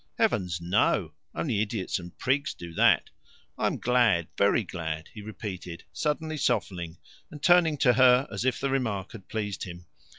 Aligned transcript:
"Heavens, 0.17 0.59
no! 0.59 1.13
Only 1.35 1.61
idiots 1.61 1.99
and 1.99 2.17
prigs 2.17 2.55
do 2.55 2.73
that." 2.73 3.11
"I 3.55 3.67
am 3.67 3.77
glad, 3.77 4.29
very 4.35 4.63
glad," 4.63 5.09
he 5.13 5.21
repeated, 5.21 5.83
suddenly 5.93 6.37
softening 6.37 6.97
and 7.29 7.39
turning 7.43 7.77
to 7.77 7.93
her, 7.93 8.27
as 8.31 8.43
if 8.43 8.59
the 8.59 8.71
remark 8.71 9.11
had 9.11 9.27
pleased 9.29 9.65
him. 9.65 9.85